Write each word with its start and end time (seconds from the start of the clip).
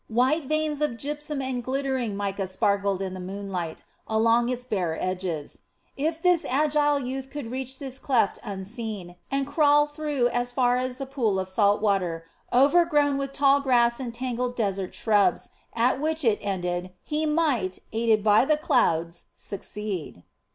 White 0.07 0.45
veins 0.47 0.81
of 0.81 0.97
gypsum 0.97 1.43
and 1.43 1.63
glittering 1.63 2.17
mica 2.17 2.47
sparkled 2.47 3.03
in 3.03 3.13
the 3.13 3.19
moonlight 3.19 3.83
along 4.07 4.49
its 4.49 4.65
bare 4.65 4.97
edges. 4.99 5.59
If 5.95 6.23
the 6.23 6.43
agile 6.49 6.97
youth 6.99 7.29
could 7.29 7.51
reach 7.51 7.77
this 7.77 7.99
cleft 7.99 8.39
unseen, 8.43 9.15
and 9.29 9.45
crawl 9.45 9.85
through 9.85 10.29
as 10.29 10.51
far 10.51 10.77
as 10.77 10.97
the 10.97 11.05
pool 11.05 11.37
of 11.39 11.47
saltwater, 11.47 12.25
overgrown 12.51 13.19
with 13.19 13.31
tall 13.31 13.59
grass 13.59 13.99
and 13.99 14.11
tangled 14.11 14.55
desert 14.55 14.95
shrubs, 14.95 15.49
at 15.75 16.01
which 16.01 16.25
it 16.25 16.39
ended, 16.41 16.89
he 17.03 17.27
might, 17.27 17.77
aided 17.93 18.23
by 18.23 18.43
the 18.43 18.57
clouds, 18.57 19.25
succeed. 19.35 20.23